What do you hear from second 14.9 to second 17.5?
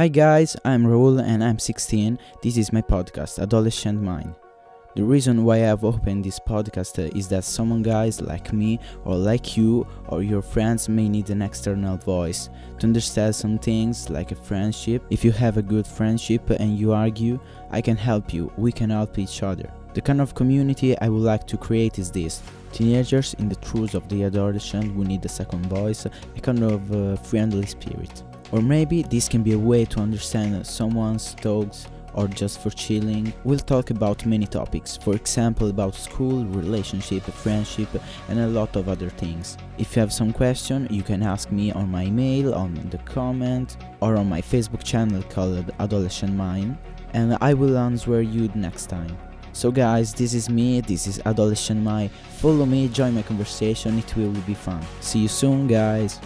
If you have a good friendship and you argue,